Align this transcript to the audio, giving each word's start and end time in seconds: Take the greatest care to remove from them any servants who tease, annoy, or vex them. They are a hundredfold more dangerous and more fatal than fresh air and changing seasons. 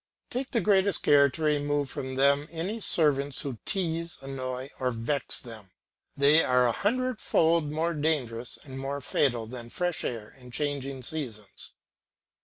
Take 0.31 0.49
the 0.49 0.61
greatest 0.61 1.03
care 1.03 1.29
to 1.29 1.43
remove 1.43 1.91
from 1.91 2.15
them 2.15 2.47
any 2.49 2.79
servants 2.79 3.43
who 3.43 3.59
tease, 3.65 4.17
annoy, 4.23 4.71
or 4.79 4.89
vex 4.89 5.39
them. 5.39 5.73
They 6.17 6.43
are 6.43 6.65
a 6.67 6.71
hundredfold 6.71 7.69
more 7.71 7.93
dangerous 7.93 8.57
and 8.63 8.79
more 8.79 9.01
fatal 9.01 9.45
than 9.45 9.69
fresh 9.69 10.03
air 10.03 10.33
and 10.39 10.51
changing 10.51 11.03
seasons. 11.03 11.73